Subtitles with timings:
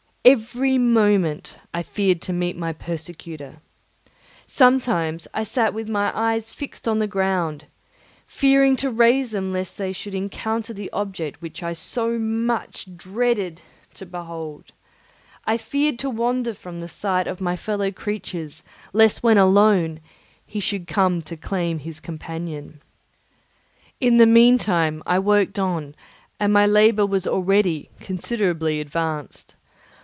[0.23, 3.57] Every moment I feared to meet my persecutor.
[4.45, 7.65] Sometimes I sat with my eyes fixed on the ground,
[8.27, 13.63] fearing to raise them lest they should encounter the object which I so much dreaded
[13.95, 14.65] to behold.
[15.47, 18.61] I feared to wander from the sight of my fellow creatures
[18.93, 20.01] lest when alone
[20.45, 22.79] he should come to claim his companion.
[23.99, 25.95] In the mean time I worked on,
[26.39, 29.55] and my labour was already considerably advanced.